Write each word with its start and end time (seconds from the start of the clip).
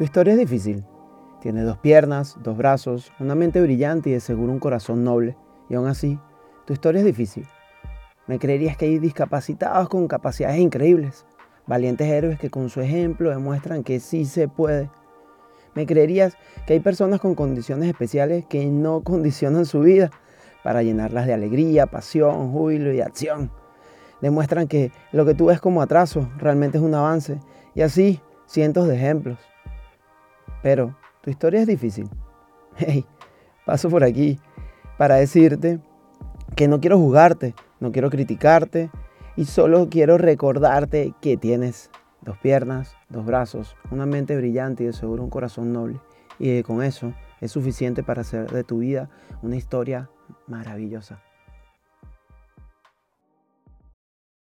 Tu 0.00 0.04
historia 0.04 0.32
es 0.32 0.38
difícil. 0.38 0.82
Tienes 1.42 1.66
dos 1.66 1.76
piernas, 1.76 2.38
dos 2.42 2.56
brazos, 2.56 3.12
una 3.20 3.34
mente 3.34 3.60
brillante 3.60 4.08
y 4.08 4.14
de 4.14 4.20
seguro 4.20 4.50
un 4.50 4.58
corazón 4.58 5.04
noble. 5.04 5.36
Y 5.68 5.74
aún 5.74 5.88
así, 5.88 6.18
tu 6.64 6.72
historia 6.72 7.00
es 7.00 7.04
difícil. 7.04 7.46
Me 8.26 8.38
creerías 8.38 8.78
que 8.78 8.86
hay 8.86 8.98
discapacitados 8.98 9.90
con 9.90 10.08
capacidades 10.08 10.58
increíbles, 10.58 11.26
valientes 11.66 12.08
héroes 12.08 12.38
que 12.38 12.48
con 12.48 12.70
su 12.70 12.80
ejemplo 12.80 13.28
demuestran 13.28 13.84
que 13.84 14.00
sí 14.00 14.24
se 14.24 14.48
puede. 14.48 14.88
Me 15.74 15.84
creerías 15.84 16.34
que 16.66 16.72
hay 16.72 16.80
personas 16.80 17.20
con 17.20 17.34
condiciones 17.34 17.86
especiales 17.90 18.46
que 18.46 18.64
no 18.64 19.02
condicionan 19.04 19.66
su 19.66 19.80
vida 19.80 20.10
para 20.64 20.82
llenarlas 20.82 21.26
de 21.26 21.34
alegría, 21.34 21.84
pasión, 21.84 22.52
júbilo 22.52 22.90
y 22.94 23.02
acción. 23.02 23.50
Demuestran 24.22 24.66
que 24.66 24.92
lo 25.12 25.26
que 25.26 25.34
tú 25.34 25.48
ves 25.48 25.60
como 25.60 25.82
atraso 25.82 26.30
realmente 26.38 26.78
es 26.78 26.84
un 26.84 26.94
avance. 26.94 27.38
Y 27.74 27.82
así, 27.82 28.22
cientos 28.46 28.88
de 28.88 28.96
ejemplos. 28.96 29.38
Pero 30.62 30.96
tu 31.22 31.30
historia 31.30 31.60
es 31.60 31.66
difícil. 31.66 32.08
Hey, 32.76 33.04
paso 33.66 33.90
por 33.90 34.04
aquí 34.04 34.38
para 34.96 35.16
decirte 35.16 35.80
que 36.56 36.68
no 36.68 36.80
quiero 36.80 36.98
juzgarte, 36.98 37.54
no 37.80 37.92
quiero 37.92 38.10
criticarte 38.10 38.90
y 39.36 39.44
solo 39.44 39.88
quiero 39.90 40.18
recordarte 40.18 41.12
que 41.20 41.36
tienes 41.36 41.90
dos 42.22 42.38
piernas, 42.38 42.96
dos 43.08 43.26
brazos, 43.26 43.76
una 43.90 44.06
mente 44.06 44.36
brillante 44.36 44.84
y 44.84 44.86
de 44.86 44.92
seguro 44.92 45.24
un 45.24 45.30
corazón 45.30 45.72
noble. 45.72 46.00
Y 46.38 46.62
con 46.62 46.82
eso 46.82 47.12
es 47.40 47.52
suficiente 47.52 48.02
para 48.02 48.22
hacer 48.22 48.50
de 48.50 48.64
tu 48.64 48.78
vida 48.78 49.10
una 49.42 49.56
historia 49.56 50.08
maravillosa. 50.46 51.22